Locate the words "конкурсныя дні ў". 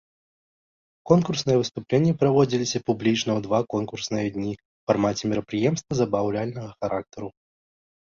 3.77-4.91